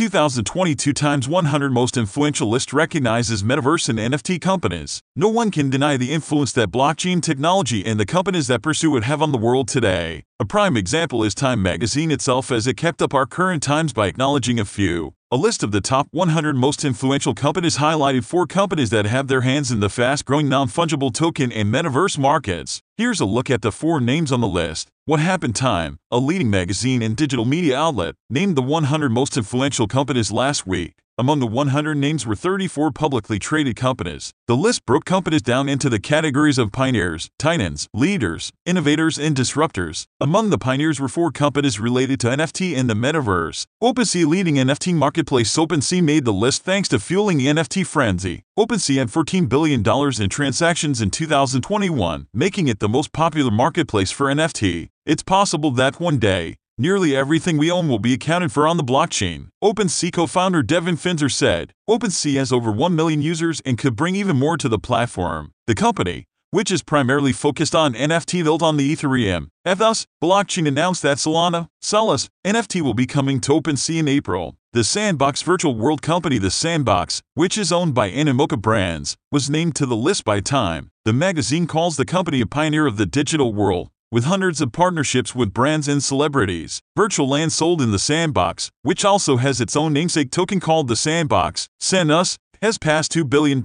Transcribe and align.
2022 0.00 0.94
Times 0.94 1.28
100 1.28 1.72
Most 1.72 1.98
Influential 1.98 2.48
list 2.48 2.72
recognizes 2.72 3.42
metaverse 3.42 3.86
and 3.86 3.98
NFT 3.98 4.40
companies. 4.40 5.02
No 5.14 5.28
one 5.28 5.50
can 5.50 5.68
deny 5.68 5.98
the 5.98 6.10
influence 6.10 6.52
that 6.52 6.70
blockchain 6.70 7.20
technology 7.20 7.84
and 7.84 8.00
the 8.00 8.06
companies 8.06 8.46
that 8.46 8.62
pursue 8.62 8.96
it 8.96 9.04
have 9.04 9.20
on 9.20 9.30
the 9.30 9.36
world 9.36 9.68
today. 9.68 10.24
A 10.40 10.46
prime 10.46 10.74
example 10.74 11.22
is 11.22 11.34
Time 11.34 11.62
magazine 11.62 12.10
itself 12.10 12.50
as 12.50 12.66
it 12.66 12.78
kept 12.78 13.02
up 13.02 13.12
our 13.12 13.26
current 13.26 13.62
times 13.62 13.92
by 13.92 14.06
acknowledging 14.06 14.58
a 14.58 14.64
few. 14.64 15.12
A 15.30 15.36
list 15.36 15.62
of 15.62 15.70
the 15.70 15.82
top 15.82 16.08
100 16.12 16.56
most 16.56 16.82
influential 16.82 17.34
companies 17.34 17.76
highlighted 17.76 18.24
four 18.24 18.46
companies 18.46 18.88
that 18.88 19.04
have 19.04 19.28
their 19.28 19.42
hands 19.42 19.70
in 19.70 19.80
the 19.80 19.90
fast-growing 19.90 20.48
non-fungible 20.48 21.12
token 21.12 21.52
and 21.52 21.70
metaverse 21.70 22.16
markets. 22.16 22.80
Here's 22.96 23.20
a 23.20 23.26
look 23.26 23.50
at 23.50 23.60
the 23.60 23.70
four 23.70 24.00
names 24.00 24.32
on 24.32 24.40
the 24.40 24.48
list. 24.48 24.88
What 25.04 25.20
Happened 25.20 25.56
Time, 25.56 25.98
a 26.10 26.16
leading 26.16 26.48
magazine 26.48 27.02
and 27.02 27.14
digital 27.14 27.44
media 27.44 27.78
outlet, 27.78 28.14
named 28.30 28.56
the 28.56 28.62
100 28.62 29.10
most 29.10 29.36
influential 29.36 29.86
companies 29.88 30.32
last 30.32 30.66
week. 30.66 30.94
Among 31.20 31.38
the 31.38 31.46
100 31.46 31.98
names 31.98 32.24
were 32.24 32.34
34 32.34 32.92
publicly 32.92 33.38
traded 33.38 33.76
companies. 33.76 34.32
The 34.46 34.56
list 34.56 34.86
broke 34.86 35.04
companies 35.04 35.42
down 35.42 35.68
into 35.68 35.90
the 35.90 36.00
categories 36.00 36.56
of 36.56 36.72
pioneers, 36.72 37.28
titans, 37.38 37.88
leaders, 37.92 38.50
innovators, 38.64 39.18
and 39.18 39.36
disruptors. 39.36 40.06
Among 40.18 40.48
the 40.48 40.56
pioneers 40.56 40.98
were 40.98 41.10
four 41.10 41.30
companies 41.30 41.78
related 41.78 42.20
to 42.20 42.28
NFT 42.28 42.74
and 42.74 42.88
the 42.88 42.94
metaverse. 42.94 43.66
OpenSea 43.82 44.26
leading 44.26 44.54
NFT 44.54 44.94
marketplace 44.94 45.54
OpenSea 45.54 46.02
made 46.02 46.24
the 46.24 46.32
list 46.32 46.62
thanks 46.62 46.88
to 46.88 46.98
fueling 46.98 47.36
the 47.36 47.48
NFT 47.48 47.86
frenzy. 47.86 48.44
OpenSea 48.58 48.96
had 48.96 49.08
$14 49.08 49.46
billion 49.46 49.82
in 50.22 50.28
transactions 50.30 51.02
in 51.02 51.10
2021, 51.10 52.28
making 52.32 52.68
it 52.68 52.78
the 52.78 52.88
most 52.88 53.12
popular 53.12 53.50
marketplace 53.50 54.10
for 54.10 54.28
NFT. 54.28 54.88
It's 55.04 55.22
possible 55.22 55.70
that 55.72 56.00
one 56.00 56.18
day, 56.18 56.56
Nearly 56.80 57.14
everything 57.14 57.58
we 57.58 57.70
own 57.70 57.88
will 57.88 57.98
be 57.98 58.14
accounted 58.14 58.52
for 58.52 58.66
on 58.66 58.78
the 58.78 58.82
blockchain. 58.82 59.48
OpenSea 59.62 60.14
co-founder 60.14 60.62
Devin 60.62 60.96
Finzer 60.96 61.30
said, 61.30 61.74
OpenSea 61.86 62.36
has 62.36 62.52
over 62.52 62.72
1 62.72 62.96
million 62.96 63.20
users 63.20 63.60
and 63.66 63.76
could 63.76 63.94
bring 63.94 64.16
even 64.16 64.38
more 64.38 64.56
to 64.56 64.66
the 64.66 64.78
platform. 64.78 65.52
The 65.66 65.74
company, 65.74 66.24
which 66.52 66.70
is 66.70 66.82
primarily 66.82 67.34
focused 67.34 67.74
on 67.74 67.92
NFT 67.92 68.44
built 68.44 68.62
on 68.62 68.78
the 68.78 68.96
Ethereum, 68.96 69.48
Ethos 69.68 70.06
blockchain 70.24 70.66
announced 70.66 71.02
that 71.02 71.18
Solana, 71.18 71.68
Solus, 71.82 72.30
NFT 72.46 72.80
will 72.80 72.94
be 72.94 73.06
coming 73.06 73.40
to 73.42 73.52
OpenSea 73.52 73.98
in 73.98 74.08
April. 74.08 74.56
The 74.72 74.82
Sandbox 74.82 75.42
virtual 75.42 75.74
world 75.74 76.00
company 76.00 76.38
The 76.38 76.50
Sandbox, 76.50 77.20
which 77.34 77.58
is 77.58 77.70
owned 77.70 77.92
by 77.92 78.10
Animoca 78.10 78.58
Brands, 78.58 79.18
was 79.30 79.50
named 79.50 79.76
to 79.76 79.84
the 79.84 79.96
list 79.96 80.24
by 80.24 80.40
Time. 80.40 80.88
The 81.04 81.12
magazine 81.12 81.66
calls 81.66 81.98
the 81.98 82.06
company 82.06 82.40
a 82.40 82.46
pioneer 82.46 82.86
of 82.86 82.96
the 82.96 83.04
digital 83.04 83.52
world, 83.52 83.90
with 84.12 84.24
hundreds 84.24 84.60
of 84.60 84.72
partnerships 84.72 85.34
with 85.34 85.54
brands 85.54 85.86
and 85.86 86.02
celebrities. 86.02 86.80
Virtual 86.96 87.28
land 87.28 87.52
sold 87.52 87.80
in 87.80 87.92
the 87.92 87.98
Sandbox, 87.98 88.70
which 88.82 89.04
also 89.04 89.36
has 89.36 89.60
its 89.60 89.76
own 89.76 89.92
namesake 89.92 90.30
token 90.30 90.60
called 90.60 90.88
the 90.88 90.96
Sandbox, 90.96 91.68
SandUs, 91.80 92.36
has 92.62 92.76
passed 92.76 93.12
$2 93.12 93.28
billion. 93.28 93.62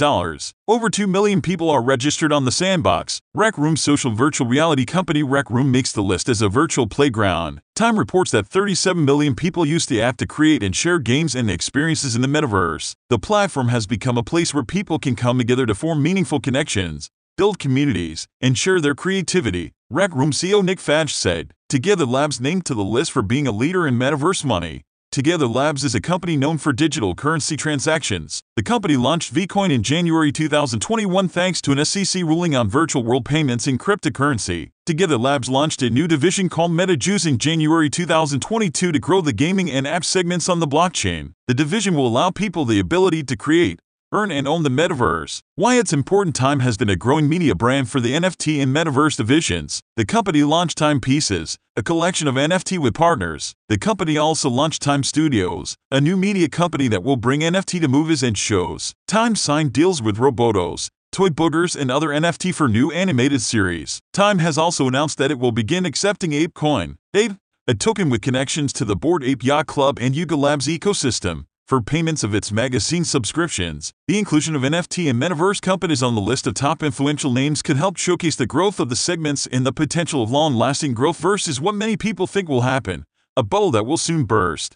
Over 0.67 0.89
2 0.89 1.07
million 1.07 1.41
people 1.41 1.69
are 1.69 1.81
registered 1.81 2.31
on 2.31 2.45
the 2.45 2.51
Sandbox. 2.51 3.19
Rec 3.33 3.57
Room 3.57 3.75
social 3.75 4.11
virtual 4.11 4.47
reality 4.47 4.85
company 4.85 5.21
Rec 5.21 5.49
Room 5.49 5.69
makes 5.69 5.91
the 5.91 6.01
list 6.01 6.29
as 6.29 6.41
a 6.41 6.47
virtual 6.47 6.87
playground. 6.87 7.61
Time 7.75 7.99
reports 7.99 8.31
that 8.31 8.47
37 8.47 9.03
million 9.03 9.35
people 9.35 9.65
use 9.65 9.85
the 9.85 10.01
app 10.01 10.15
to 10.17 10.27
create 10.27 10.63
and 10.63 10.75
share 10.75 10.99
games 10.99 11.35
and 11.35 11.51
experiences 11.51 12.15
in 12.15 12.21
the 12.21 12.27
metaverse. 12.27 12.95
The 13.09 13.19
platform 13.19 13.67
has 13.67 13.85
become 13.85 14.17
a 14.17 14.23
place 14.23 14.53
where 14.53 14.63
people 14.63 14.97
can 14.97 15.15
come 15.15 15.37
together 15.39 15.65
to 15.65 15.75
form 15.75 16.01
meaningful 16.01 16.39
connections, 16.39 17.09
build 17.35 17.59
communities, 17.59 18.27
and 18.39 18.57
share 18.57 18.79
their 18.79 18.95
creativity. 18.95 19.73
Rec 19.91 20.15
Room 20.15 20.31
CEO 20.31 20.65
Nick 20.65 20.79
Fajt 20.79 21.11
said, 21.11 21.53
Together 21.69 22.07
Labs 22.07 22.41
named 22.41 22.65
to 22.65 22.73
the 22.73 22.83
list 22.83 23.11
for 23.11 23.21
being 23.21 23.45
a 23.45 23.51
leader 23.51 23.85
in 23.85 23.93
metaverse 23.99 24.43
money. 24.43 24.81
Together 25.11 25.45
Labs 25.45 25.83
is 25.83 25.93
a 25.93 26.01
company 26.01 26.35
known 26.35 26.57
for 26.57 26.73
digital 26.73 27.13
currency 27.13 27.55
transactions. 27.55 28.41
The 28.55 28.63
company 28.63 28.97
launched 28.97 29.31
Vcoin 29.31 29.71
in 29.71 29.83
January 29.83 30.31
2021 30.31 31.27
thanks 31.27 31.61
to 31.61 31.71
an 31.71 31.85
SEC 31.85 32.23
ruling 32.23 32.55
on 32.55 32.67
virtual 32.67 33.03
world 33.03 33.25
payments 33.25 33.67
in 33.67 33.77
cryptocurrency. 33.77 34.71
Together 34.87 35.19
Labs 35.19 35.49
launched 35.49 35.83
a 35.83 35.91
new 35.91 36.07
division 36.07 36.49
called 36.49 36.71
MetaJuice 36.71 37.27
in 37.27 37.37
January 37.37 37.87
2022 37.87 38.91
to 38.91 38.99
grow 38.99 39.21
the 39.21 39.33
gaming 39.33 39.69
and 39.69 39.87
app 39.87 40.03
segments 40.03 40.49
on 40.49 40.59
the 40.59 40.67
blockchain. 40.67 41.33
The 41.47 41.53
division 41.53 41.93
will 41.93 42.07
allow 42.07 42.31
people 42.31 42.65
the 42.65 42.79
ability 42.79 43.23
to 43.25 43.37
create, 43.37 43.79
earn 44.15 44.31
and 44.31 44.47
own 44.47 44.63
the 44.63 44.69
metaverse. 44.69 45.41
Why 45.55 45.77
it's 45.77 45.91
important 45.91 46.35
Time 46.35 46.61
has 46.61 46.77
been 46.77 46.89
a 46.89 46.95
growing 46.95 47.27
media 47.27 47.53
brand 47.53 47.89
for 47.89 47.99
the 47.99 48.13
NFT 48.13 48.61
and 48.63 48.73
metaverse 48.73 49.17
divisions. 49.17 49.81
The 49.97 50.05
company 50.05 50.43
launched 50.43 50.77
Time 50.77 51.01
Pieces, 51.01 51.57
a 51.75 51.83
collection 51.83 52.27
of 52.29 52.35
NFT 52.35 52.79
with 52.79 52.93
partners. 52.93 53.53
The 53.67 53.77
company 53.77 54.17
also 54.17 54.49
launched 54.49 54.81
Time 54.81 55.03
Studios, 55.03 55.75
a 55.91 55.99
new 55.99 56.15
media 56.15 56.47
company 56.47 56.87
that 56.87 57.03
will 57.03 57.17
bring 57.17 57.41
NFT 57.41 57.81
to 57.81 57.89
movies 57.89 58.23
and 58.23 58.37
shows. 58.37 58.93
Time 59.05 59.35
signed 59.35 59.73
deals 59.73 60.01
with 60.01 60.17
Robotos, 60.17 60.87
Toy 61.11 61.27
Boogers, 61.27 61.75
and 61.75 61.91
other 61.91 62.07
NFT 62.07 62.55
for 62.55 62.69
new 62.69 62.91
animated 62.91 63.41
series. 63.41 63.99
Time 64.13 64.39
has 64.39 64.57
also 64.57 64.87
announced 64.87 65.17
that 65.17 65.31
it 65.31 65.39
will 65.39 65.51
begin 65.51 65.85
accepting 65.85 66.31
ApeCoin, 66.31 66.95
Ape, 67.13 67.33
a 67.67 67.73
token 67.73 68.09
with 68.09 68.21
connections 68.21 68.71
to 68.71 68.85
the 68.85 68.95
Bored 68.95 69.25
Ape 69.25 69.43
Yacht 69.43 69.67
Club 69.67 69.97
and 69.99 70.15
Yuga 70.15 70.37
Labs 70.37 70.67
ecosystem 70.67 71.45
for 71.65 71.81
payments 71.81 72.23
of 72.23 72.35
its 72.35 72.51
magazine 72.51 73.03
subscriptions. 73.03 73.91
The 74.07 74.19
inclusion 74.19 74.55
of 74.55 74.61
NFT 74.61 75.09
and 75.09 75.21
metaverse 75.21 75.61
companies 75.61 76.03
on 76.03 76.15
the 76.15 76.21
list 76.21 76.47
of 76.47 76.53
top 76.53 76.83
influential 76.83 77.31
names 77.31 77.61
could 77.61 77.77
help 77.77 77.97
showcase 77.97 78.35
the 78.35 78.45
growth 78.45 78.79
of 78.79 78.89
the 78.89 78.95
segments 78.95 79.47
and 79.47 79.65
the 79.65 79.73
potential 79.73 80.21
of 80.23 80.31
long 80.31 80.55
lasting 80.55 80.93
growth 80.93 81.17
versus 81.17 81.59
what 81.59 81.75
many 81.75 81.97
people 81.97 82.27
think 82.27 82.47
will 82.47 82.61
happen 82.61 83.03
a 83.37 83.43
bubble 83.43 83.71
that 83.71 83.85
will 83.85 83.97
soon 83.97 84.23
burst. 84.23 84.73